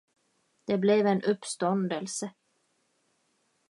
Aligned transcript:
Det 0.67 0.77
blev 0.77 1.05
en 1.07 1.21
uppståndelse. 1.23 2.31